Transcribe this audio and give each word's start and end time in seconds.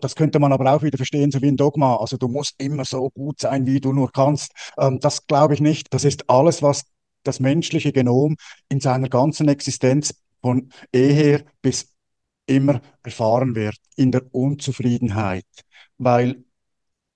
Das 0.00 0.14
könnte 0.14 0.38
man 0.38 0.52
aber 0.52 0.72
auch 0.72 0.82
wieder 0.82 0.96
verstehen, 0.96 1.30
so 1.30 1.42
wie 1.42 1.48
ein 1.48 1.56
Dogma. 1.56 1.96
Also 1.96 2.16
du 2.16 2.28
musst 2.28 2.54
immer 2.58 2.84
so 2.84 3.10
gut 3.10 3.40
sein, 3.40 3.66
wie 3.66 3.80
du 3.80 3.92
nur 3.92 4.12
kannst. 4.12 4.52
Ähm, 4.78 5.00
das 5.00 5.26
glaube 5.26 5.54
ich 5.54 5.60
nicht. 5.60 5.92
Das 5.92 6.04
ist 6.04 6.28
alles, 6.30 6.62
was 6.62 6.84
das 7.24 7.40
menschliche 7.40 7.92
Genom 7.92 8.36
in 8.68 8.80
seiner 8.80 9.08
ganzen 9.08 9.48
Existenz 9.48 10.14
von 10.40 10.70
eher 10.92 11.42
bis 11.62 11.94
immer 12.46 12.80
erfahren 13.02 13.54
wird, 13.54 13.76
in 13.96 14.12
der 14.12 14.22
Unzufriedenheit. 14.32 15.44
Weil 15.98 16.44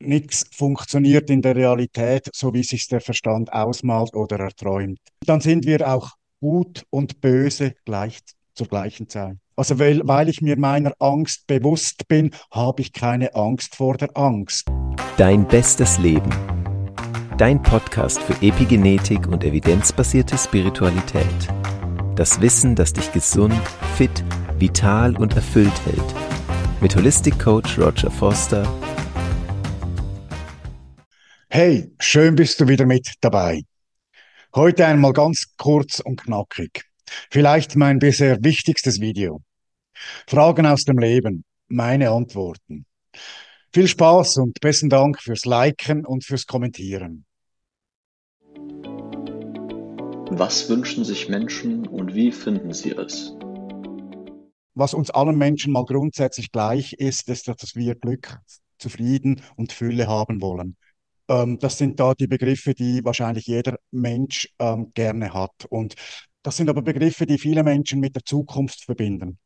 nichts 0.01 0.46
funktioniert 0.53 1.30
in 1.30 1.43
der 1.43 1.57
Realität, 1.57 2.29
so 2.35 2.53
wie 2.53 2.64
sich 2.64 2.89
der 2.89 3.01
Verstand 3.01 3.53
ausmalt 3.53 4.14
oder 4.14 4.41
erträumt. 4.41 4.99
Dann 5.25 5.41
sind 5.41 5.64
wir 5.64 5.89
auch 5.89 6.11
gut 6.41 6.85
und 6.91 7.21
böse 7.21 7.75
gleich 7.85 8.19
zur 8.55 8.67
gleichen 8.67 9.09
Zeit. 9.09 9.37
Also 9.63 9.79
weil, 9.79 10.01
weil 10.03 10.29
ich 10.29 10.43
mir 10.43 10.59
meiner 10.59 10.93
Angst 10.99 11.47
bewusst 11.47 12.09
bin, 12.09 12.35
habe 12.51 12.83
ich 12.83 12.93
keine 12.93 13.33
Angst 13.37 13.77
vor 13.77 13.96
der 13.96 14.09
Angst. 14.17 14.67
Dein 15.17 15.46
bestes 15.46 15.99
Leben. 15.99 16.31
Dein 17.39 17.63
Podcast 17.63 18.21
für 18.21 18.33
Epigenetik 18.45 19.29
und 19.29 19.45
evidenzbasierte 19.45 20.36
Spiritualität. 20.36 21.25
Das 22.17 22.41
Wissen, 22.41 22.75
das 22.75 22.93
dich 22.93 23.13
gesund, 23.13 23.55
fit, 23.96 24.25
vital 24.59 25.17
und 25.17 25.36
erfüllt 25.36 25.86
hält. 25.86 26.14
Mit 26.81 26.97
Holistic 26.97 27.39
Coach 27.39 27.79
Roger 27.79 28.11
Foster 28.11 28.67
Hey, 31.50 31.89
schön 32.00 32.34
bist 32.34 32.61
du 32.61 32.67
wieder 32.67 32.84
mit 32.84 33.12
dabei. 33.20 33.62
Heute 34.56 34.86
einmal 34.86 35.12
ganz 35.12 35.55
kurz 35.56 36.00
und 36.00 36.20
knackig. 36.20 36.83
Vielleicht 37.31 37.77
mein 37.77 38.00
bisher 38.00 38.42
wichtigstes 38.42 39.00
Video. 39.00 39.41
Fragen 40.27 40.67
aus 40.67 40.84
dem 40.84 40.98
Leben, 40.98 41.45
meine 41.69 42.11
Antworten. 42.11 42.87
Viel 43.73 43.89
Spaß 43.89 44.39
und 44.39 44.61
besten 44.61 44.91
Dank 44.91 45.20
fürs 45.20 45.45
Liken 45.45 46.05
und 46.05 46.25
fürs 46.25 46.47
Kommentieren. 46.47 47.25
Was 50.31 50.69
wünschen 50.69 51.05
sich 51.05 51.28
Menschen 51.28 51.86
und 51.86 52.14
wie 52.14 52.33
finden 52.33 52.72
sie 52.72 52.92
es? 52.92 53.34
Was 54.75 54.94
uns 54.94 55.11
allen 55.11 55.36
Menschen 55.36 55.72
mal 55.72 55.84
grundsätzlich 55.84 56.50
gleich 56.50 56.94
ist, 56.94 57.28
ist, 57.28 57.48
dass 57.48 57.75
wir 57.75 57.94
Glück, 57.94 58.39
Zufrieden 58.78 59.42
und 59.56 59.72
Fülle 59.72 60.06
haben 60.06 60.41
wollen. 60.41 60.77
Ähm, 61.28 61.59
das 61.59 61.78
sind 61.78 62.00
da 62.00 62.14
die 62.14 62.27
Begriffe, 62.27 62.75
die 62.75 63.05
wahrscheinlich 63.05 63.47
jeder 63.47 63.78
Mensch 63.91 64.48
ähm, 64.59 64.91
gerne 64.94 65.33
hat. 65.34 65.66
Und 65.69 65.94
das 66.42 66.56
sind 66.56 66.69
aber 66.69 66.83
Begriffe, 66.83 67.27
die 67.27 67.39
viele 67.39 67.62
Menschen 67.62 68.00
mit 68.00 68.16
der 68.16 68.25
Zukunft 68.25 68.84
verbinden. 68.84 69.39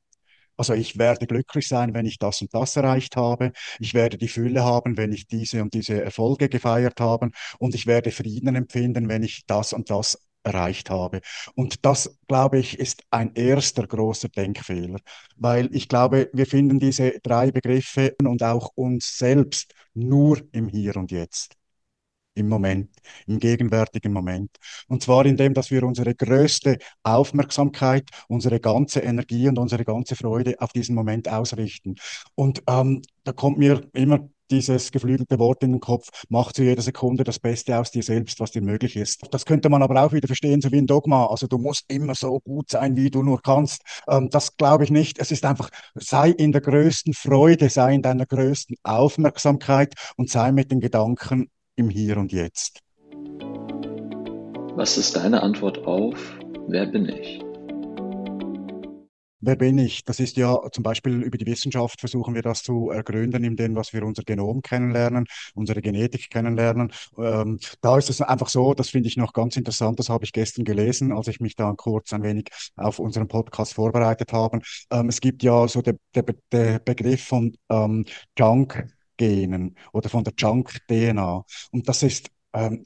Also 0.56 0.74
ich 0.74 0.98
werde 0.98 1.26
glücklich 1.26 1.68
sein, 1.68 1.94
wenn 1.94 2.06
ich 2.06 2.18
das 2.18 2.40
und 2.42 2.54
das 2.54 2.76
erreicht 2.76 3.16
habe. 3.16 3.52
Ich 3.78 3.94
werde 3.94 4.18
die 4.18 4.28
Fülle 4.28 4.64
haben, 4.64 4.96
wenn 4.96 5.12
ich 5.12 5.26
diese 5.26 5.62
und 5.62 5.74
diese 5.74 6.02
Erfolge 6.02 6.48
gefeiert 6.48 7.00
habe. 7.00 7.30
Und 7.58 7.74
ich 7.74 7.86
werde 7.86 8.10
Frieden 8.10 8.54
empfinden, 8.56 9.08
wenn 9.08 9.22
ich 9.22 9.44
das 9.46 9.72
und 9.72 9.90
das 9.90 10.18
erreicht 10.42 10.90
habe. 10.90 11.20
Und 11.54 11.84
das, 11.84 12.18
glaube 12.28 12.58
ich, 12.58 12.78
ist 12.78 13.02
ein 13.10 13.34
erster 13.34 13.86
großer 13.86 14.28
Denkfehler, 14.28 14.98
weil 15.36 15.68
ich 15.74 15.88
glaube, 15.88 16.30
wir 16.32 16.46
finden 16.46 16.78
diese 16.78 17.18
drei 17.22 17.50
Begriffe 17.50 18.14
und 18.24 18.42
auch 18.42 18.70
uns 18.76 19.18
selbst 19.18 19.74
nur 19.94 20.40
im 20.52 20.68
Hier 20.68 20.96
und 20.96 21.10
Jetzt 21.10 21.56
im 22.36 22.48
Moment, 22.48 22.90
im 23.26 23.38
gegenwärtigen 23.38 24.12
Moment. 24.12 24.50
Und 24.88 25.02
zwar 25.02 25.26
indem, 25.26 25.54
dass 25.54 25.70
wir 25.70 25.82
unsere 25.82 26.14
größte 26.14 26.78
Aufmerksamkeit, 27.02 28.08
unsere 28.28 28.60
ganze 28.60 29.00
Energie 29.00 29.48
und 29.48 29.58
unsere 29.58 29.84
ganze 29.84 30.16
Freude 30.16 30.54
auf 30.60 30.72
diesen 30.72 30.94
Moment 30.94 31.28
ausrichten. 31.28 31.96
Und 32.34 32.62
ähm, 32.68 33.02
da 33.24 33.32
kommt 33.32 33.58
mir 33.58 33.82
immer 33.92 34.28
dieses 34.50 34.92
geflügelte 34.92 35.38
Wort 35.38 35.62
in 35.62 35.72
den 35.72 35.80
Kopf, 35.80 36.08
mach 36.28 36.52
zu 36.52 36.62
jeder 36.62 36.82
Sekunde 36.82 37.24
das 37.24 37.38
Beste 37.38 37.78
aus 37.78 37.90
dir 37.90 38.02
selbst, 38.02 38.40
was 38.40 38.52
dir 38.52 38.62
möglich 38.62 38.96
ist. 38.96 39.22
Das 39.30 39.44
könnte 39.44 39.68
man 39.68 39.82
aber 39.82 40.02
auch 40.02 40.12
wieder 40.12 40.26
verstehen, 40.26 40.60
so 40.60 40.70
wie 40.72 40.78
ein 40.78 40.86
Dogma. 40.86 41.26
Also 41.26 41.46
du 41.46 41.58
musst 41.58 41.84
immer 41.88 42.14
so 42.14 42.38
gut 42.40 42.70
sein, 42.70 42.96
wie 42.96 43.10
du 43.10 43.22
nur 43.22 43.42
kannst. 43.42 43.82
Ähm, 44.08 44.28
das 44.30 44.56
glaube 44.56 44.84
ich 44.84 44.90
nicht. 44.90 45.18
Es 45.18 45.30
ist 45.30 45.44
einfach, 45.44 45.70
sei 45.94 46.30
in 46.30 46.52
der 46.52 46.60
größten 46.60 47.14
Freude, 47.14 47.68
sei 47.68 47.94
in 47.94 48.02
deiner 48.02 48.26
größten 48.26 48.76
Aufmerksamkeit 48.82 49.94
und 50.16 50.30
sei 50.30 50.52
mit 50.52 50.70
den 50.70 50.80
Gedanken 50.80 51.50
im 51.76 51.90
Hier 51.90 52.16
und 52.16 52.32
Jetzt. 52.32 52.80
Was 54.74 54.98
ist 54.98 55.16
deine 55.16 55.42
Antwort 55.42 55.86
auf, 55.86 56.38
wer 56.68 56.86
bin 56.86 57.08
ich? 57.08 57.40
Wer 59.40 59.54
bin 59.54 59.78
ich? 59.78 60.02
Das 60.02 60.18
ist 60.18 60.36
ja 60.38 60.58
zum 60.72 60.82
Beispiel 60.82 61.22
über 61.22 61.38
die 61.38 61.46
Wissenschaft 61.46 62.00
versuchen 62.00 62.34
wir 62.34 62.42
das 62.42 62.62
zu 62.62 62.90
ergründen, 62.90 63.44
indem 63.44 63.76
was 63.76 63.92
wir 63.92 64.02
unser 64.02 64.22
Genom 64.22 64.60
kennenlernen, 64.60 65.26
unsere 65.54 65.82
Genetik 65.82 66.30
kennenlernen. 66.30 66.90
Ähm, 67.16 67.60
da 67.80 67.96
ist 67.96 68.10
es 68.10 68.20
einfach 68.22 68.48
so, 68.48 68.74
das 68.74 68.88
finde 68.88 69.08
ich 69.08 69.16
noch 69.16 69.32
ganz 69.32 69.56
interessant, 69.56 69.98
das 69.98 70.08
habe 70.08 70.24
ich 70.24 70.32
gestern 70.32 70.64
gelesen, 70.64 71.12
als 71.12 71.28
ich 71.28 71.38
mich 71.38 71.54
da 71.54 71.72
kurz 71.76 72.12
ein 72.12 72.22
wenig 72.22 72.48
auf 72.76 72.98
unseren 72.98 73.28
Podcast 73.28 73.74
vorbereitet 73.74 74.32
habe. 74.32 74.58
Ähm, 74.90 75.10
es 75.10 75.20
gibt 75.20 75.42
ja 75.42 75.68
so 75.68 75.80
der, 75.80 75.96
der, 76.14 76.24
der 76.50 76.78
Begriff 76.80 77.22
von 77.22 77.56
ähm, 77.70 78.04
Junk 78.36 78.95
Genen 79.16 79.76
oder 79.92 80.08
von 80.08 80.24
der 80.24 80.34
Junk-DNA. 80.36 81.44
Und 81.70 81.88
das 81.88 82.02
ist 82.02 82.30
ähm, 82.52 82.84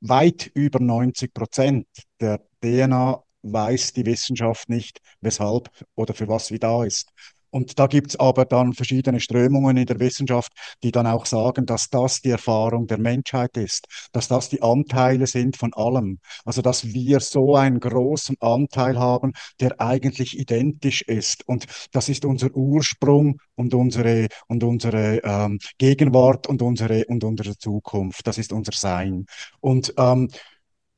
weit 0.00 0.50
über 0.54 0.80
90 0.80 1.34
Prozent 1.34 1.86
der 2.20 2.40
DNA 2.62 3.22
weiß 3.42 3.92
die 3.94 4.06
Wissenschaft 4.06 4.68
nicht, 4.68 5.00
weshalb 5.20 5.70
oder 5.94 6.14
für 6.14 6.28
was 6.28 6.48
sie 6.48 6.58
da 6.58 6.84
ist. 6.84 7.12
Und 7.50 7.78
da 7.78 7.86
gibt 7.86 8.10
es 8.10 8.20
aber 8.20 8.44
dann 8.44 8.72
verschiedene 8.72 9.20
Strömungen 9.20 9.76
in 9.76 9.86
der 9.86 10.00
Wissenschaft, 10.00 10.52
die 10.82 10.92
dann 10.92 11.06
auch 11.06 11.26
sagen, 11.26 11.66
dass 11.66 11.88
das 11.90 12.20
die 12.20 12.30
Erfahrung 12.30 12.86
der 12.86 12.98
Menschheit 12.98 13.56
ist, 13.56 13.86
dass 14.12 14.28
das 14.28 14.48
die 14.48 14.62
Anteile 14.62 15.26
sind 15.26 15.56
von 15.56 15.72
allem. 15.74 16.18
Also 16.44 16.62
dass 16.62 16.86
wir 16.86 17.20
so 17.20 17.56
einen 17.56 17.80
großen 17.80 18.36
Anteil 18.40 18.98
haben, 18.98 19.32
der 19.60 19.80
eigentlich 19.80 20.38
identisch 20.38 21.02
ist. 21.02 21.46
Und 21.46 21.66
das 21.92 22.08
ist 22.08 22.24
unser 22.24 22.54
Ursprung 22.54 23.40
und 23.56 23.74
unsere, 23.74 24.28
und 24.48 24.64
unsere 24.64 25.20
ähm, 25.24 25.58
Gegenwart 25.78 26.46
und 26.46 26.62
unsere, 26.62 27.04
und 27.06 27.24
unsere 27.24 27.56
Zukunft. 27.58 28.26
Das 28.26 28.38
ist 28.38 28.52
unser 28.52 28.72
Sein. 28.72 29.26
Und 29.60 29.92
ähm, 29.98 30.28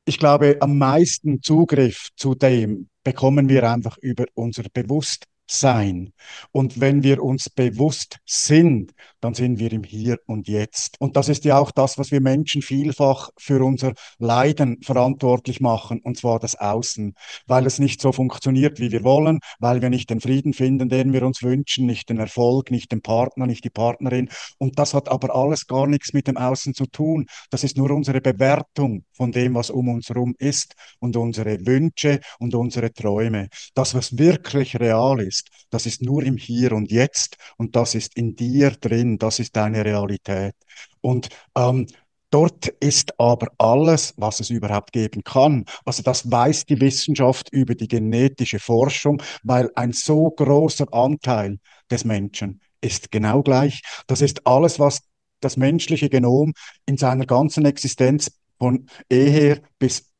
ich 0.05 0.19
glaube, 0.19 0.57
am 0.59 0.77
meisten 0.77 1.41
Zugriff 1.41 2.09
zu 2.17 2.35
dem 2.35 2.89
bekommen 3.03 3.49
wir 3.49 3.69
einfach 3.69 3.97
über 3.99 4.25
unser 4.33 4.63
Bewusstsein 4.73 5.32
sein. 5.59 6.13
Und 6.51 6.79
wenn 6.79 7.03
wir 7.03 7.23
uns 7.23 7.49
bewusst 7.49 8.17
sind, 8.25 8.93
dann 9.21 9.33
sind 9.33 9.59
wir 9.59 9.71
im 9.71 9.83
Hier 9.83 10.17
und 10.27 10.47
Jetzt. 10.47 10.99
Und 10.99 11.15
das 11.15 11.29
ist 11.29 11.45
ja 11.45 11.57
auch 11.57 11.71
das, 11.71 11.97
was 11.97 12.11
wir 12.11 12.21
Menschen 12.21 12.61
vielfach 12.61 13.29
für 13.37 13.63
unser 13.63 13.93
Leiden 14.19 14.81
verantwortlich 14.81 15.61
machen, 15.61 16.01
und 16.03 16.17
zwar 16.17 16.39
das 16.39 16.55
Außen, 16.55 17.13
weil 17.47 17.65
es 17.65 17.79
nicht 17.79 18.01
so 18.01 18.11
funktioniert, 18.11 18.79
wie 18.79 18.91
wir 18.91 19.03
wollen, 19.03 19.39
weil 19.59 19.81
wir 19.81 19.89
nicht 19.89 20.09
den 20.09 20.19
Frieden 20.19 20.53
finden, 20.53 20.89
den 20.89 21.13
wir 21.13 21.23
uns 21.23 21.41
wünschen, 21.41 21.85
nicht 21.85 22.09
den 22.09 22.17
Erfolg, 22.17 22.71
nicht 22.71 22.91
den 22.91 23.01
Partner, 23.01 23.45
nicht 23.47 23.63
die 23.63 23.69
Partnerin. 23.69 24.29
Und 24.57 24.77
das 24.79 24.93
hat 24.93 25.09
aber 25.09 25.35
alles 25.35 25.67
gar 25.67 25.87
nichts 25.87 26.13
mit 26.13 26.27
dem 26.27 26.37
Außen 26.37 26.73
zu 26.73 26.85
tun. 26.85 27.27
Das 27.49 27.63
ist 27.63 27.77
nur 27.77 27.91
unsere 27.91 28.21
Bewertung 28.21 29.05
von 29.13 29.31
dem, 29.31 29.55
was 29.55 29.69
um 29.69 29.89
uns 29.89 30.09
herum 30.09 30.35
ist 30.37 30.73
und 30.99 31.15
unsere 31.15 31.65
Wünsche 31.65 32.19
und 32.39 32.55
unsere 32.55 32.91
Träume. 32.91 33.47
Das, 33.73 33.95
was 33.95 34.17
wirklich 34.17 34.79
real 34.79 35.21
ist 35.21 35.42
ist, 35.43 35.65
das 35.69 35.85
ist 35.85 36.01
nur 36.01 36.23
im 36.23 36.37
Hier 36.37 36.71
und 36.73 36.91
Jetzt 36.91 37.37
und 37.57 37.75
das 37.75 37.95
ist 37.95 38.15
in 38.15 38.35
dir 38.35 38.71
drin, 38.71 39.17
das 39.17 39.39
ist 39.39 39.55
deine 39.55 39.83
Realität. 39.85 40.55
Und 41.01 41.29
ähm, 41.55 41.87
Dort 42.29 42.67
ist 42.79 43.19
aber 43.19 43.49
alles, 43.59 44.15
was 44.17 44.39
es 44.39 44.49
überhaupt 44.49 44.91
geben 44.91 45.23
kann. 45.23 45.65
Also 45.85 46.01
das 46.01 46.31
weiß 46.31 46.65
die 46.65 46.81
Wissenschaft 46.81 47.49
über 47.51 47.75
die 47.75 47.87
genetische 47.87 48.57
Forschung, 48.57 49.21
weil 49.43 49.69
ein 49.75 49.91
so 49.91 50.31
großer 50.31 50.91
Anteil 50.91 51.59
des 51.91 52.05
Menschen 52.05 52.59
ist 52.81 53.11
genau 53.11 53.43
gleich. 53.43 53.83
Das 54.07 54.21
ist 54.21 54.47
alles, 54.47 54.79
was 54.79 55.01
das 55.41 55.57
menschliche 55.57 56.09
Genom 56.09 56.53
in 56.87 56.97
seiner 56.97 57.27
ganzen 57.27 57.65
Existenz 57.65 58.31
von 58.57 58.87
eher 59.09 59.61
bis 59.77 60.12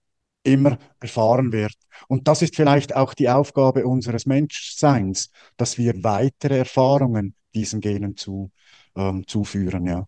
immer 0.43 0.77
erfahren 0.99 1.51
wird. 1.51 1.73
Und 2.07 2.27
das 2.27 2.41
ist 2.41 2.55
vielleicht 2.55 2.95
auch 2.95 3.13
die 3.13 3.29
Aufgabe 3.29 3.85
unseres 3.85 4.25
Menschseins, 4.25 5.31
dass 5.57 5.77
wir 5.77 6.03
weitere 6.03 6.59
Erfahrungen 6.59 7.35
diesen 7.53 7.81
Genen 7.81 8.17
zu, 8.17 8.51
ähm, 8.95 9.25
zuführen. 9.27 9.85
Ja. 9.85 10.05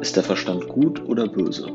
Ist 0.00 0.16
der 0.16 0.22
Verstand 0.22 0.68
gut 0.68 1.00
oder 1.04 1.28
böse? 1.28 1.66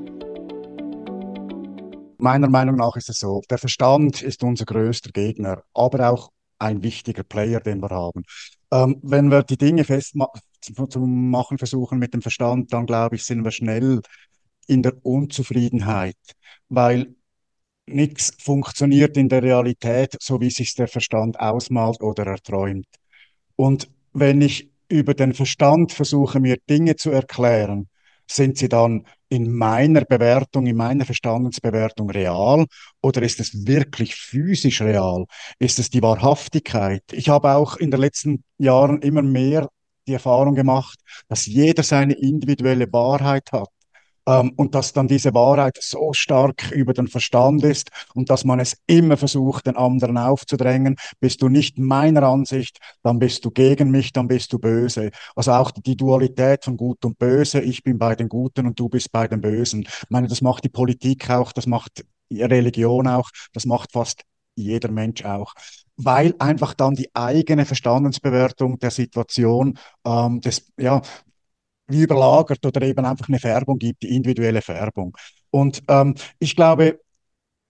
Meiner 2.17 2.49
Meinung 2.49 2.77
nach 2.77 2.95
ist 2.95 3.09
es 3.09 3.19
so, 3.19 3.41
der 3.49 3.57
Verstand 3.57 4.21
ist 4.21 4.43
unser 4.43 4.63
größter 4.63 5.11
Gegner, 5.11 5.63
aber 5.73 6.09
auch 6.09 6.31
ein 6.57 6.81
wichtiger 6.81 7.23
Player, 7.23 7.59
den 7.59 7.81
wir 7.81 7.89
haben. 7.89 8.23
Ähm, 8.71 8.99
wenn 9.03 9.29
wir 9.29 9.43
die 9.43 9.57
Dinge 9.57 9.83
festzumachen 9.83 11.57
versuchen 11.57 11.99
mit 11.99 12.13
dem 12.13 12.21
Verstand, 12.21 12.71
dann 12.71 12.85
glaube 12.85 13.17
ich, 13.17 13.25
sind 13.25 13.43
wir 13.43 13.51
schnell 13.51 14.01
in 14.67 14.81
der 14.81 14.93
Unzufriedenheit, 15.05 16.17
weil 16.69 17.15
nichts 17.85 18.33
funktioniert 18.39 19.17
in 19.17 19.29
der 19.29 19.43
Realität, 19.43 20.15
so 20.19 20.39
wie 20.41 20.49
sich 20.49 20.73
der 20.75 20.87
Verstand 20.87 21.39
ausmalt 21.39 22.01
oder 22.01 22.25
erträumt. 22.27 22.87
Und 23.55 23.89
wenn 24.13 24.41
ich 24.41 24.69
über 24.89 25.13
den 25.13 25.33
Verstand 25.33 25.91
versuche, 25.91 26.39
mir 26.39 26.57
Dinge 26.69 26.95
zu 26.95 27.11
erklären, 27.11 27.89
sind 28.27 28.57
sie 28.57 28.69
dann 28.69 29.05
in 29.29 29.51
meiner 29.51 30.05
Bewertung, 30.05 30.67
in 30.67 30.75
meiner 30.77 31.05
Verstandensbewertung 31.05 32.09
real 32.09 32.65
oder 33.01 33.21
ist 33.21 33.39
es 33.39 33.65
wirklich 33.65 34.15
physisch 34.15 34.81
real? 34.81 35.25
Ist 35.59 35.79
es 35.79 35.89
die 35.89 36.01
Wahrhaftigkeit? 36.01 37.03
Ich 37.11 37.29
habe 37.29 37.55
auch 37.55 37.77
in 37.77 37.91
den 37.91 37.99
letzten 37.99 38.43
Jahren 38.57 39.01
immer 39.01 39.23
mehr 39.23 39.67
die 40.07 40.13
Erfahrung 40.13 40.55
gemacht, 40.55 40.99
dass 41.27 41.45
jeder 41.45 41.83
seine 41.83 42.13
individuelle 42.13 42.91
Wahrheit 42.91 43.51
hat. 43.51 43.69
Ähm, 44.27 44.53
und 44.55 44.75
dass 44.75 44.93
dann 44.93 45.07
diese 45.07 45.33
Wahrheit 45.33 45.77
so 45.81 46.13
stark 46.13 46.71
über 46.71 46.93
den 46.93 47.07
Verstand 47.07 47.63
ist 47.63 47.89
und 48.13 48.29
dass 48.29 48.45
man 48.45 48.59
es 48.59 48.77
immer 48.87 49.17
versucht, 49.17 49.67
den 49.67 49.75
anderen 49.75 50.17
aufzudrängen. 50.17 50.95
Bist 51.19 51.41
du 51.41 51.49
nicht 51.49 51.77
meiner 51.77 52.23
Ansicht, 52.23 52.79
dann 53.03 53.19
bist 53.19 53.43
du 53.45 53.51
gegen 53.51 53.91
mich, 53.91 54.13
dann 54.13 54.27
bist 54.27 54.53
du 54.53 54.59
böse. 54.59 55.11
Also 55.35 55.51
auch 55.51 55.71
die 55.71 55.97
Dualität 55.97 56.63
von 56.63 56.77
Gut 56.77 57.03
und 57.05 57.17
Böse. 57.19 57.61
Ich 57.61 57.83
bin 57.83 57.97
bei 57.97 58.15
den 58.15 58.29
Guten 58.29 58.65
und 58.67 58.79
du 58.79 58.89
bist 58.89 59.11
bei 59.11 59.27
den 59.27 59.41
Bösen. 59.41 59.81
Ich 59.81 60.09
meine, 60.09 60.27
das 60.27 60.41
macht 60.41 60.63
die 60.63 60.69
Politik 60.69 61.29
auch, 61.29 61.51
das 61.51 61.67
macht 61.67 62.05
Religion 62.31 63.07
auch, 63.07 63.29
das 63.53 63.65
macht 63.65 63.91
fast 63.91 64.23
jeder 64.55 64.91
Mensch 64.91 65.25
auch 65.25 65.53
weil 65.97 66.33
einfach 66.39 66.73
dann 66.73 66.95
die 66.95 67.09
eigene 67.13 67.65
Verstandensbewertung 67.65 68.79
der 68.79 68.91
Situation 68.91 69.77
ähm, 70.05 70.41
des, 70.41 70.71
ja, 70.77 71.01
überlagert 72.01 72.65
oder 72.65 72.81
eben 72.81 73.05
einfach 73.05 73.27
eine 73.27 73.39
Färbung 73.39 73.77
gibt, 73.79 74.03
die 74.03 74.15
individuelle 74.15 74.61
Färbung. 74.61 75.15
Und 75.51 75.83
ähm, 75.87 76.15
ich 76.39 76.55
glaube, 76.55 76.99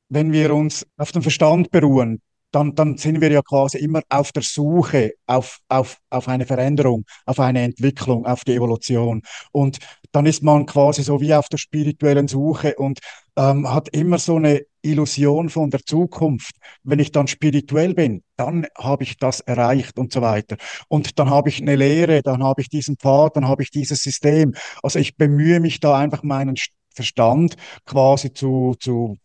wenn 0.09 0.31
wir 0.31 0.53
uns 0.53 0.85
auf 0.97 1.11
den 1.11 1.21
Verstand 1.21 1.71
beruhen, 1.71 2.21
dann, 2.53 2.75
dann 2.75 2.97
sind 2.97 3.19
wir 3.19 3.31
ja 3.31 3.41
quasi 3.41 3.79
immer 3.79 4.01
auf 4.09 4.31
der 4.31 4.43
Suche 4.43 5.13
auf, 5.25 5.59
auf, 5.69 5.97
auf 6.09 6.27
eine 6.27 6.45
Veränderung, 6.45 7.03
auf 7.25 7.39
eine 7.39 7.63
Entwicklung, 7.63 8.25
auf 8.25 8.43
die 8.43 8.53
Evolution. 8.53 9.23
Und 9.51 9.79
dann 10.11 10.27
ist 10.27 10.43
man 10.43 10.65
quasi 10.67 11.03
so 11.03 11.19
wie 11.19 11.33
auf 11.33 11.49
der 11.49 11.57
spirituellen 11.57 12.27
Suche 12.27 12.75
und 12.75 12.99
ähm, 13.35 13.67
hat 13.73 13.89
immer 13.89 14.19
so 14.19 14.35
eine 14.35 14.61
Illusion 14.83 15.49
von 15.49 15.71
der 15.71 15.81
Zukunft. 15.83 16.55
Wenn 16.83 16.99
ich 16.99 17.11
dann 17.11 17.27
spirituell 17.27 17.95
bin, 17.95 18.21
dann 18.37 18.67
habe 18.77 19.03
ich 19.03 19.17
das 19.17 19.39
erreicht 19.39 19.97
und 19.97 20.13
so 20.13 20.21
weiter. 20.21 20.57
Und 20.87 21.17
dann 21.17 21.31
habe 21.31 21.49
ich 21.49 21.59
eine 21.59 21.75
Lehre, 21.75 22.21
dann 22.21 22.43
habe 22.43 22.61
ich 22.61 22.69
diesen 22.69 22.97
Pfad, 22.97 23.35
dann 23.35 23.47
habe 23.47 23.63
ich 23.63 23.71
dieses 23.71 24.03
System. 24.03 24.53
Also 24.83 24.99
ich 24.99 25.17
bemühe 25.17 25.59
mich 25.59 25.79
da 25.79 25.97
einfach 25.97 26.21
meinen 26.21 26.55
Verstand 26.93 27.55
quasi 27.85 28.31
zu, 28.31 28.75
zu 28.79 29.17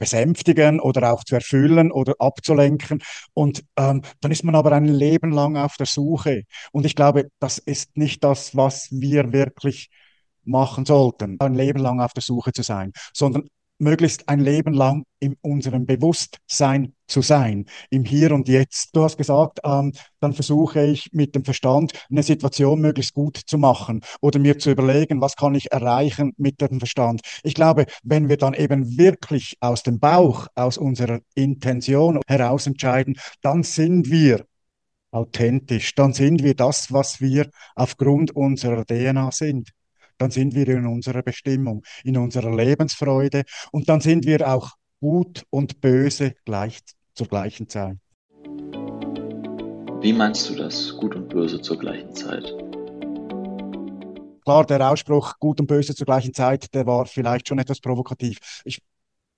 besänftigen 0.00 0.80
oder 0.80 1.12
auch 1.12 1.22
zu 1.22 1.36
erfüllen 1.36 1.92
oder 1.92 2.14
abzulenken. 2.18 3.00
Und 3.34 3.62
ähm, 3.76 4.02
dann 4.20 4.32
ist 4.32 4.42
man 4.42 4.56
aber 4.56 4.72
ein 4.72 4.86
Leben 4.86 5.30
lang 5.30 5.56
auf 5.56 5.76
der 5.76 5.86
Suche. 5.86 6.42
Und 6.72 6.86
ich 6.86 6.96
glaube, 6.96 7.28
das 7.38 7.58
ist 7.58 7.96
nicht 7.96 8.24
das, 8.24 8.56
was 8.56 8.88
wir 8.90 9.32
wirklich 9.32 9.90
machen 10.42 10.86
sollten, 10.86 11.36
ein 11.38 11.54
Leben 11.54 11.78
lang 11.78 12.00
auf 12.00 12.14
der 12.14 12.22
Suche 12.22 12.52
zu 12.52 12.62
sein, 12.62 12.92
sondern 13.14 13.48
möglichst 13.80 14.28
ein 14.28 14.40
Leben 14.40 14.74
lang 14.74 15.04
in 15.18 15.36
unserem 15.42 15.86
Bewusstsein 15.86 16.94
zu 17.06 17.22
sein, 17.22 17.66
im 17.90 18.04
Hier 18.04 18.32
und 18.32 18.48
Jetzt. 18.48 18.94
Du 18.94 19.02
hast 19.02 19.16
gesagt, 19.16 19.60
ähm, 19.64 19.92
dann 20.20 20.32
versuche 20.32 20.84
ich 20.84 21.10
mit 21.12 21.34
dem 21.34 21.44
Verstand 21.44 21.92
eine 22.10 22.22
Situation 22.22 22.80
möglichst 22.80 23.14
gut 23.14 23.36
zu 23.36 23.58
machen 23.58 24.02
oder 24.20 24.38
mir 24.38 24.58
zu 24.58 24.70
überlegen, 24.70 25.20
was 25.20 25.36
kann 25.36 25.54
ich 25.54 25.72
erreichen 25.72 26.32
mit 26.36 26.60
dem 26.60 26.78
Verstand. 26.78 27.22
Ich 27.42 27.54
glaube, 27.54 27.86
wenn 28.02 28.28
wir 28.28 28.36
dann 28.36 28.54
eben 28.54 28.96
wirklich 28.98 29.56
aus 29.60 29.82
dem 29.82 29.98
Bauch, 29.98 30.46
aus 30.54 30.78
unserer 30.78 31.20
Intention 31.34 32.20
heraus 32.26 32.66
entscheiden, 32.66 33.16
dann 33.42 33.62
sind 33.62 34.10
wir 34.10 34.44
authentisch, 35.10 35.94
dann 35.94 36.12
sind 36.12 36.42
wir 36.42 36.54
das, 36.54 36.92
was 36.92 37.20
wir 37.20 37.50
aufgrund 37.74 38.36
unserer 38.36 38.84
DNA 38.84 39.32
sind 39.32 39.70
dann 40.20 40.30
sind 40.30 40.54
wir 40.54 40.68
in 40.68 40.86
unserer 40.86 41.22
Bestimmung, 41.22 41.82
in 42.04 42.18
unserer 42.18 42.54
Lebensfreude 42.54 43.44
und 43.72 43.88
dann 43.88 44.00
sind 44.00 44.26
wir 44.26 44.46
auch 44.46 44.72
gut 45.00 45.44
und 45.48 45.80
böse 45.80 46.34
gleich 46.44 46.80
zur 47.14 47.26
gleichen 47.26 47.68
Zeit. 47.68 47.96
Wie 50.02 50.12
meinst 50.12 50.48
du 50.50 50.54
das, 50.54 50.94
gut 50.96 51.14
und 51.14 51.28
böse 51.28 51.60
zur 51.60 51.78
gleichen 51.78 52.14
Zeit? 52.14 52.54
Klar, 54.44 54.66
der 54.66 54.90
Ausspruch 54.90 55.38
gut 55.38 55.60
und 55.60 55.66
böse 55.66 55.94
zur 55.94 56.06
gleichen 56.06 56.34
Zeit, 56.34 56.74
der 56.74 56.86
war 56.86 57.06
vielleicht 57.06 57.48
schon 57.48 57.58
etwas 57.58 57.80
provokativ. 57.80 58.38
Ich 58.64 58.82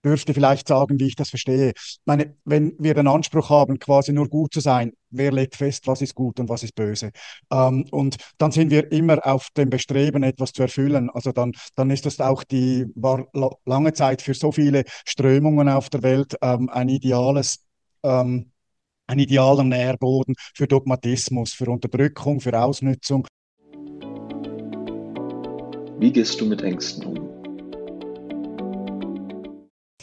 dürfte 0.05 0.35
vielleicht 0.35 0.69
sagen, 0.69 0.99
wie 1.01 1.07
ich 1.07 1.17
das 1.17 1.31
verstehe. 1.31 1.73
Meine, 2.05 2.35
wenn 2.45 2.75
wir 2.79 2.95
den 2.95 3.09
Anspruch 3.09 3.51
haben, 3.51 3.79
quasi 3.79 4.13
nur 4.13 4.29
gut 4.29 4.53
zu 4.53 4.61
sein, 4.61 4.93
wer 5.11 5.33
legt 5.33 5.57
fest, 5.57 5.87
was 5.87 6.03
ist 6.03 6.15
gut 6.15 6.41
und 6.41 6.49
was 6.49 6.63
ist 6.63 6.75
böse? 6.75 7.11
Ähm, 7.51 7.85
und 7.91 8.17
dann 8.39 8.51
sind 8.51 8.71
wir 8.71 8.91
immer 8.93 9.25
auf 9.27 9.49
dem 9.57 9.71
Bestreben, 9.71 10.23
etwas 10.23 10.53
zu 10.53 10.63
erfüllen. 10.63 11.11
Also 11.11 11.33
dann, 11.33 11.53
dann 11.77 11.91
ist 11.91 12.07
das 12.07 12.21
auch 12.21 12.45
die, 12.45 12.87
war 12.95 13.27
lange 13.65 13.93
Zeit 13.93 14.23
für 14.23 14.35
so 14.35 14.53
viele 14.53 14.85
Strömungen 15.07 15.69
auf 15.69 15.91
der 15.91 16.03
Welt 16.03 16.37
ähm, 16.43 16.69
ein 16.71 16.89
ideales, 16.89 17.65
ähm, 18.03 18.51
ein 19.07 19.19
idealer 19.19 19.65
Nährboden 19.65 20.35
für 20.55 20.67
Dogmatismus, 20.67 21.53
für 21.53 21.71
Unterdrückung, 21.71 22.41
für 22.41 22.59
Ausnutzung. 22.59 23.27
Wie 25.99 26.13
gehst 26.13 26.41
du 26.41 26.47
mit 26.47 26.63
Ängsten 26.63 27.07
um? 27.07 27.32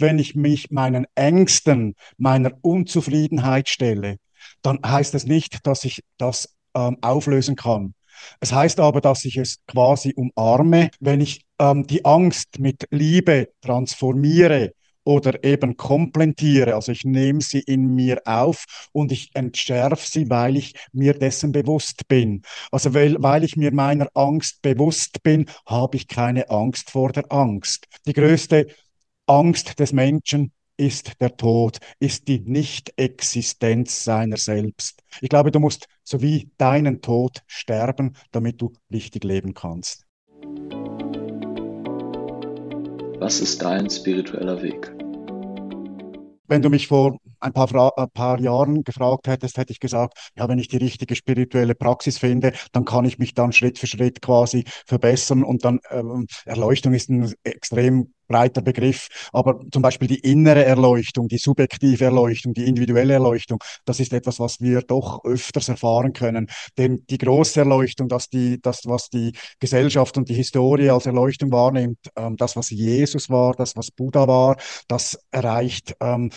Wenn 0.01 0.19
ich 0.19 0.35
mich 0.35 0.71
meinen 0.71 1.05
Ängsten, 1.15 1.95
meiner 2.17 2.51
Unzufriedenheit 2.61 3.69
stelle, 3.69 4.17
dann 4.61 4.79
heißt 4.85 5.13
das 5.13 5.25
nicht, 5.25 5.65
dass 5.65 5.83
ich 5.83 6.01
das 6.17 6.55
ähm, 6.75 6.97
auflösen 7.01 7.55
kann. 7.55 7.93
Es 8.39 8.51
heißt 8.51 8.79
aber, 8.79 9.01
dass 9.01 9.25
ich 9.25 9.37
es 9.37 9.57
quasi 9.67 10.13
umarme, 10.15 10.89
wenn 10.99 11.21
ich 11.21 11.45
ähm, 11.59 11.87
die 11.87 12.03
Angst 12.05 12.59
mit 12.59 12.85
Liebe 12.91 13.49
transformiere 13.61 14.73
oder 15.03 15.43
eben 15.43 15.77
komplettiere. 15.77 16.75
Also 16.75 16.91
ich 16.91 17.03
nehme 17.03 17.41
sie 17.41 17.59
in 17.59 17.95
mir 17.95 18.21
auf 18.25 18.89
und 18.91 19.11
ich 19.11 19.31
entschärfe 19.33 20.07
sie, 20.07 20.29
weil 20.29 20.57
ich 20.57 20.75
mir 20.91 21.13
dessen 21.13 21.51
bewusst 21.51 22.07
bin. 22.07 22.43
Also 22.71 22.93
weil, 22.93 23.15
weil 23.19 23.43
ich 23.43 23.55
mir 23.55 23.73
meiner 23.73 24.09
Angst 24.13 24.61
bewusst 24.61 25.23
bin, 25.23 25.49
habe 25.65 25.97
ich 25.97 26.07
keine 26.07 26.49
Angst 26.49 26.91
vor 26.91 27.11
der 27.11 27.31
Angst. 27.31 27.85
Die 28.05 28.13
größte 28.13 28.67
Angst 29.29 29.79
des 29.79 29.93
Menschen 29.93 30.51
ist 30.75 31.21
der 31.21 31.37
Tod, 31.37 31.77
ist 31.99 32.27
die 32.27 32.39
Nicht-Existenz 32.39 34.03
seiner 34.03 34.37
selbst. 34.37 35.03
Ich 35.21 35.29
glaube, 35.29 35.51
du 35.51 35.59
musst 35.59 35.85
so 36.03 36.23
wie 36.23 36.49
deinen 36.57 37.01
Tod 37.01 37.43
sterben, 37.45 38.15
damit 38.31 38.59
du 38.59 38.73
richtig 38.91 39.23
leben 39.23 39.53
kannst. 39.53 40.07
Was 43.19 43.39
ist 43.39 43.61
dein 43.61 43.87
spiritueller 43.87 44.59
Weg? 44.63 44.91
Wenn 46.47 46.63
du 46.63 46.71
mich 46.71 46.87
vor 46.87 47.19
ein 47.39 47.53
paar, 47.53 47.67
Fra 47.67 47.91
ein 47.97 48.09
paar 48.11 48.39
Jahren 48.39 48.83
gefragt 48.83 49.27
hättest, 49.27 49.57
hätte 49.57 49.73
ich 49.73 49.79
gesagt, 49.79 50.31
ja, 50.35 50.47
wenn 50.47 50.59
ich 50.59 50.67
die 50.67 50.77
richtige 50.77 51.15
spirituelle 51.15 51.75
Praxis 51.75 52.17
finde, 52.17 52.53
dann 52.71 52.85
kann 52.85 53.05
ich 53.05 53.19
mich 53.19 53.33
dann 53.33 53.51
Schritt 53.51 53.79
für 53.79 53.87
Schritt 53.87 54.21
quasi 54.21 54.65
verbessern 54.85 55.43
und 55.43 55.65
dann 55.65 55.79
ähm, 55.89 56.27
Erleuchtung 56.45 56.93
ist 56.93 57.09
ein 57.09 57.33
extrem 57.43 58.13
breiter 58.29 58.61
Begriff, 58.61 59.09
aber 59.33 59.59
zum 59.71 59.81
Beispiel 59.81 60.07
die 60.07 60.19
innere 60.19 60.63
Erleuchtung, 60.63 61.27
die 61.27 61.37
subjektive 61.37 62.05
Erleuchtung, 62.05 62.53
die 62.53 62.65
individuelle 62.65 63.13
Erleuchtung, 63.13 63.59
das 63.85 63.99
ist 63.99 64.13
etwas, 64.13 64.39
was 64.39 64.61
wir 64.61 64.81
doch 64.81 65.25
öfters 65.25 65.67
erfahren 65.67 66.13
können. 66.13 66.47
Denn 66.77 67.03
die 67.09 67.17
große 67.17 67.59
Erleuchtung, 67.59 68.07
dass 68.07 68.29
die, 68.29 68.61
das, 68.61 68.83
was 68.85 69.09
die 69.09 69.33
Gesellschaft 69.59 70.17
und 70.17 70.29
die 70.29 70.35
Historie 70.35 70.91
als 70.91 71.07
Erleuchtung 71.07 71.51
wahrnimmt, 71.51 71.99
ähm, 72.15 72.37
das, 72.37 72.55
was 72.55 72.69
Jesus 72.69 73.29
war, 73.29 73.53
das, 73.55 73.75
was 73.75 73.91
Buddha 73.91 74.27
war, 74.27 74.57
das 74.87 75.17
erreicht 75.31 75.95
ähm, 75.99 76.29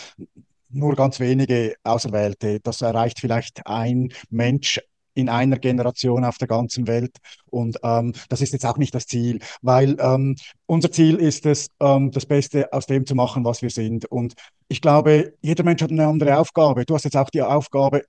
nur 0.73 0.97
ganz 0.97 1.21
wenige 1.21 1.75
Auserwählte. 1.85 2.61
Das 2.61 2.81
erreicht 2.81 3.21
vielleicht 3.21 3.67
ein 3.67 4.13
Mensch 4.31 4.81
in 5.15 5.29
einer 5.29 5.59
Generation 5.59 6.25
auf 6.25 6.39
der 6.39 6.49
ganzen 6.49 6.87
Welt. 6.87 7.17
Und 7.51 7.79
ähm, 7.83 8.13
das 8.29 8.41
ist 8.41 8.53
jetzt 8.53 8.65
auch 8.65 8.79
nicht 8.79 8.95
das 8.95 9.07
Ziel, 9.07 9.41
weil 9.61 9.97
ähm, 10.01 10.37
unser 10.67 10.91
Ziel 10.91 11.17
ist 11.17 11.47
es, 11.47 11.69
ähm, 11.81 12.11
das 12.11 12.27
Beste 12.27 12.73
aus 12.73 12.87
dem 12.87 13.07
zu 13.07 13.15
machen, 13.15 13.45
was 13.45 13.63
wir 13.63 13.71
sind. 13.71 14.07
Und 14.07 14.35
ich 14.69 14.81
glaube, 14.81 15.35
jeder 15.43 15.65
Mensch 15.65 15.83
hat 15.83 15.91
eine 15.91 16.07
andere 16.07 16.39
Aufgabe. 16.39 16.85
Du 16.87 16.95
hast 16.95 17.05
jetzt 17.05 17.17
auch 17.17 17.31
die 17.31 17.43
Aufgabe, 17.43 18.03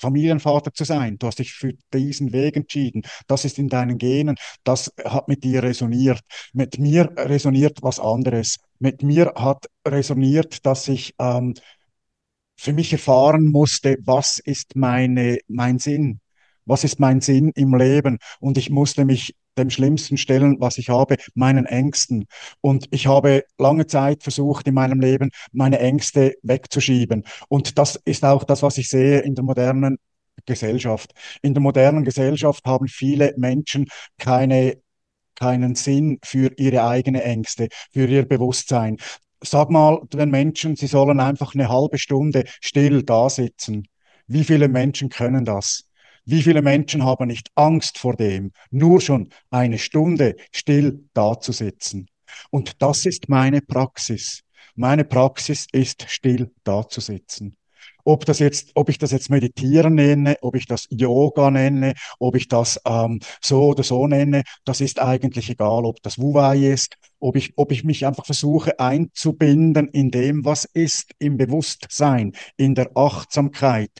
Familienvater 0.00 0.72
zu 0.74 0.82
sein. 0.82 1.16
Du 1.18 1.28
hast 1.28 1.38
dich 1.38 1.52
für 1.52 1.74
diesen 1.94 2.32
Weg 2.32 2.56
entschieden. 2.56 3.02
Das 3.28 3.44
ist 3.44 3.58
in 3.58 3.68
deinen 3.68 3.98
Genen. 3.98 4.34
Das 4.64 4.92
hat 5.04 5.28
mit 5.28 5.44
dir 5.44 5.62
resoniert. 5.62 6.20
Mit 6.52 6.80
mir 6.80 7.12
resoniert 7.16 7.78
was 7.82 8.00
anderes. 8.00 8.56
Mit 8.80 9.04
mir 9.04 9.32
hat 9.36 9.66
resoniert, 9.86 10.66
dass 10.66 10.88
ich 10.88 11.14
ähm, 11.20 11.54
für 12.62 12.72
mich 12.72 12.92
erfahren 12.92 13.48
musste, 13.48 13.98
was 14.04 14.38
ist 14.38 14.76
meine, 14.76 15.38
mein 15.48 15.80
Sinn? 15.80 16.20
Was 16.64 16.84
ist 16.84 17.00
mein 17.00 17.20
Sinn 17.20 17.50
im 17.56 17.74
Leben? 17.74 18.18
Und 18.38 18.56
ich 18.56 18.70
musste 18.70 19.04
mich 19.04 19.34
dem 19.58 19.68
Schlimmsten 19.68 20.16
stellen, 20.16 20.60
was 20.60 20.78
ich 20.78 20.88
habe, 20.88 21.16
meinen 21.34 21.66
Ängsten. 21.66 22.26
Und 22.60 22.86
ich 22.92 23.08
habe 23.08 23.44
lange 23.58 23.88
Zeit 23.88 24.22
versucht, 24.22 24.68
in 24.68 24.74
meinem 24.74 25.00
Leben 25.00 25.30
meine 25.50 25.80
Ängste 25.80 26.34
wegzuschieben. 26.44 27.24
Und 27.48 27.78
das 27.78 27.96
ist 28.04 28.24
auch 28.24 28.44
das, 28.44 28.62
was 28.62 28.78
ich 28.78 28.88
sehe 28.88 29.18
in 29.18 29.34
der 29.34 29.42
modernen 29.42 29.98
Gesellschaft. 30.46 31.10
In 31.42 31.54
der 31.54 31.62
modernen 31.62 32.04
Gesellschaft 32.04 32.64
haben 32.64 32.86
viele 32.86 33.34
Menschen 33.36 33.86
keine 34.18 34.80
keinen 35.34 35.74
Sinn 35.74 36.18
für 36.22 36.52
ihre 36.56 36.84
eigenen 36.84 37.20
Ängste, 37.22 37.68
für 37.92 38.06
ihr 38.06 38.24
Bewusstsein. 38.28 38.98
Sag 39.42 39.70
mal 39.70 40.00
den 40.12 40.30
Menschen, 40.30 40.76
sie 40.76 40.86
sollen 40.86 41.20
einfach 41.20 41.54
eine 41.54 41.68
halbe 41.68 41.98
Stunde 41.98 42.44
still 42.60 43.02
da 43.02 43.28
sitzen. 43.28 43.88
Wie 44.26 44.44
viele 44.44 44.68
Menschen 44.68 45.08
können 45.08 45.44
das? 45.44 45.88
Wie 46.24 46.42
viele 46.42 46.62
Menschen 46.62 47.04
haben 47.04 47.26
nicht 47.26 47.48
Angst 47.56 47.98
vor 47.98 48.14
dem, 48.14 48.52
nur 48.70 49.00
schon 49.00 49.28
eine 49.50 49.78
Stunde 49.78 50.36
still 50.52 51.04
dazusitzen? 51.14 52.08
Und 52.50 52.80
das 52.80 53.04
ist 53.06 53.28
meine 53.28 53.60
Praxis. 53.60 54.42
Meine 54.76 55.04
Praxis 55.04 55.66
ist, 55.72 56.06
still 56.08 56.52
dazusitzen. 56.62 57.56
Ob 58.04 58.24
das 58.24 58.38
jetzt, 58.38 58.72
ob 58.74 58.88
ich 58.88 58.98
das 58.98 59.12
jetzt 59.12 59.30
Meditieren 59.30 59.94
nenne, 59.94 60.36
ob 60.42 60.56
ich 60.56 60.66
das 60.66 60.86
Yoga 60.90 61.50
nenne, 61.50 61.94
ob 62.18 62.36
ich 62.36 62.48
das 62.48 62.80
ähm, 62.86 63.20
so 63.40 63.64
oder 63.66 63.82
so 63.82 64.06
nenne, 64.06 64.42
das 64.64 64.80
ist 64.80 65.00
eigentlich 65.00 65.50
egal, 65.50 65.84
ob 65.84 66.02
das 66.02 66.18
Wu 66.18 66.34
Wei 66.34 66.58
ist, 66.58 66.96
ob 67.20 67.36
ich, 67.36 67.52
ob 67.56 67.70
ich 67.70 67.84
mich 67.84 68.04
einfach 68.06 68.26
versuche 68.26 68.80
einzubinden 68.80 69.88
in 69.88 70.10
dem, 70.10 70.44
was 70.44 70.64
ist, 70.64 71.12
im 71.18 71.36
Bewusstsein, 71.36 72.32
in 72.56 72.74
der 72.74 72.90
Achtsamkeit, 72.96 73.90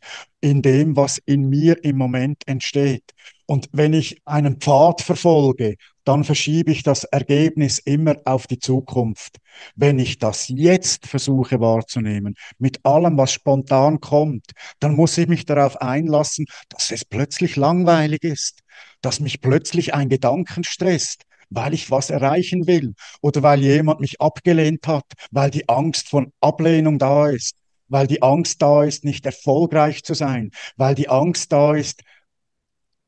in 0.41 0.63
dem, 0.63 0.97
was 0.97 1.19
in 1.19 1.49
mir 1.49 1.85
im 1.85 1.97
Moment 1.97 2.43
entsteht. 2.47 3.13
Und 3.53 3.69
wenn 3.73 3.93
ich 3.93 4.17
einen 4.25 4.61
Pfad 4.61 5.03
verfolge, 5.03 5.75
dann 6.05 6.25
verschiebe 6.25 6.73
ich 6.73 6.83
das 6.83 7.05
Ergebnis 7.05 7.79
immer 7.79 8.17
auf 8.25 8.47
die 8.47 8.59
Zukunft. 8.59 9.37
Wenn 9.77 9.99
ich 9.99 10.19
das 10.19 10.49
jetzt 10.49 11.07
versuche 11.07 11.61
wahrzunehmen, 11.61 12.35
mit 12.57 12.83
allem, 12.87 13.19
was 13.19 13.31
spontan 13.31 14.01
kommt, 14.01 14.53
dann 14.81 14.97
muss 14.97 15.19
ich 15.19 15.29
mich 15.29 15.45
darauf 15.45 15.77
einlassen, 15.83 16.47
dass 16.71 16.91
es 16.93 17.05
plötzlich 17.05 17.57
langweilig 17.57 18.25
ist, 18.25 18.61
dass 19.03 19.21
mich 19.21 19.43
plötzlich 19.43 19.93
ein 19.93 20.09
Gedanken 20.09 20.65
stresst, 20.65 21.25
weil 21.51 21.75
ich 21.75 21.91
was 21.91 22.09
erreichen 22.09 22.67
will 22.67 22.95
oder 23.21 23.43
weil 23.43 23.61
jemand 23.61 24.01
mich 24.01 24.19
abgelehnt 24.19 24.87
hat, 24.87 25.05
weil 25.31 25.51
die 25.51 25.69
Angst 25.69 26.09
von 26.09 26.33
Ablehnung 26.41 26.99
da 26.99 27.29
ist, 27.29 27.57
weil 27.89 28.07
die 28.07 28.23
Angst 28.23 28.63
da 28.63 28.83
ist, 28.83 29.05
nicht 29.05 29.27
erfolgreich 29.27 30.05
zu 30.05 30.15
sein, 30.15 30.53
weil 30.79 30.95
die 30.95 31.11
Angst 31.11 31.53
da 31.53 31.75
ist, 31.75 32.01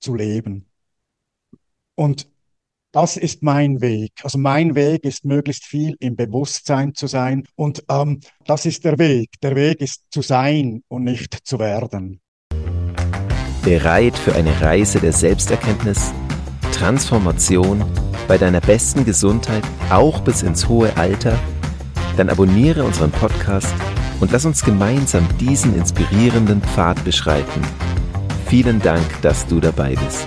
zu 0.05 0.15
leben. 0.15 0.67
Und 1.97 2.29
das 2.93 3.17
ist 3.17 3.43
mein 3.43 3.81
Weg. 3.81 4.13
Also 4.23 4.39
mein 4.39 4.77
Weg 4.77 5.05
ist 5.05 5.25
möglichst 5.25 5.65
viel 5.65 5.97
im 5.99 6.15
Bewusstsein 6.15 6.95
zu 6.95 7.09
sein. 7.09 7.45
Und 7.57 7.83
ähm, 7.89 8.21
das 8.47 8.67
ist 8.67 8.85
der 8.85 8.99
Weg. 8.99 9.31
Der 9.43 9.57
Weg 9.57 9.81
ist 9.81 10.03
zu 10.11 10.23
sein 10.23 10.85
und 10.89 11.05
nicht 11.05 11.35
zu 11.45 11.59
werden. 11.59 12.21
Bereit 13.65 14.17
für 14.17 14.35
eine 14.35 14.61
Reise 14.61 15.01
der 15.01 15.13
Selbsterkenntnis, 15.13 16.13
Transformation 16.73 17.85
bei 18.29 18.39
deiner 18.39 18.61
besten 18.61 19.05
Gesundheit, 19.05 19.65
auch 19.91 20.21
bis 20.21 20.43
ins 20.43 20.69
hohe 20.69 20.95
Alter? 20.97 21.39
Dann 22.17 22.29
abonniere 22.29 22.85
unseren 22.85 23.11
Podcast 23.11 23.75
und 24.21 24.31
lass 24.31 24.45
uns 24.45 24.65
gemeinsam 24.65 25.27
diesen 25.39 25.75
inspirierenden 25.75 26.63
Pfad 26.63 27.03
beschreiten. 27.05 27.63
Vielen 28.47 28.81
Dank, 28.81 29.23
dass 29.23 29.47
du 29.47 29.61
dabei 29.61 29.95
bist. 29.95 30.27